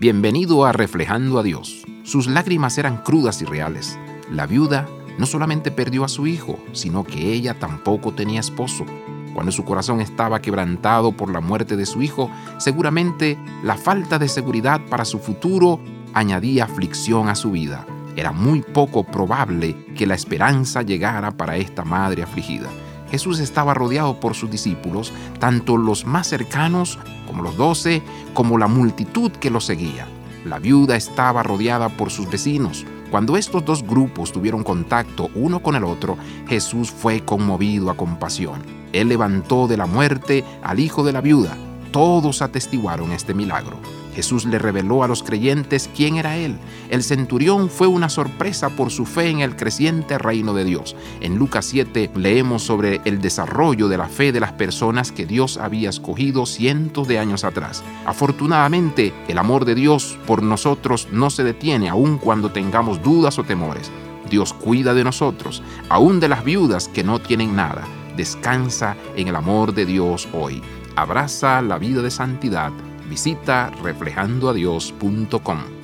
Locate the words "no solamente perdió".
5.18-6.04